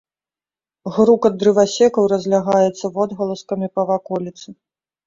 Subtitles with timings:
[0.95, 4.61] Грукат дрывасекаў разлягаецца водгаласкамі па ваколіцы.